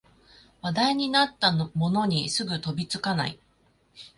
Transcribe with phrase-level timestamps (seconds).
[0.61, 3.39] 話題になったものにすぐに飛びつかない